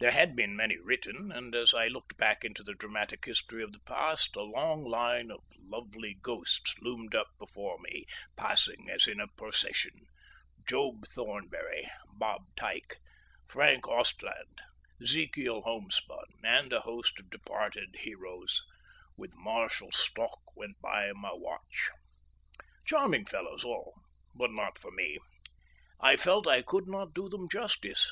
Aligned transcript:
There 0.00 0.10
had 0.10 0.34
been 0.34 0.56
many 0.56 0.78
written, 0.78 1.30
and 1.30 1.54
as 1.54 1.72
I 1.74 1.86
looked 1.86 2.16
back 2.16 2.44
into 2.44 2.64
the 2.64 2.74
dramatic 2.74 3.24
history 3.24 3.62
of 3.62 3.70
the 3.70 3.78
past 3.78 4.34
a 4.34 4.42
long 4.42 4.82
line 4.82 5.30
of 5.30 5.44
lovely 5.60 6.18
ghosts 6.20 6.74
loomed 6.80 7.14
up 7.14 7.28
before 7.38 7.78
me, 7.78 8.04
passing 8.36 8.90
as 8.92 9.06
in 9.06 9.20
a 9.20 9.28
procession: 9.28 10.08
Job 10.66 11.04
Thornberry, 11.06 11.88
Bob 12.12 12.46
Tyke, 12.56 12.96
Frank 13.46 13.86
Ostland, 13.86 14.58
Zekiel 15.04 15.62
Homespun, 15.62 16.26
and 16.42 16.72
a 16.72 16.80
host 16.80 17.20
of 17.20 17.30
departed 17.30 17.94
heroes 18.00 18.64
"with 19.16 19.36
martial 19.36 19.92
stalk 19.92 20.40
went 20.56 20.80
by 20.80 21.12
my 21.12 21.32
watch." 21.32 21.90
Charming 22.84 23.24
fellows 23.24 23.62
all, 23.62 24.00
but 24.34 24.50
not 24.50 24.78
for 24.78 24.90
me, 24.90 25.18
I 26.00 26.16
felt 26.16 26.48
I 26.48 26.62
could 26.62 26.88
not 26.88 27.14
do 27.14 27.28
them 27.28 27.46
justice. 27.48 28.10